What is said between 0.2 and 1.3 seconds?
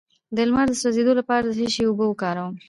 د لمر د سوځیدو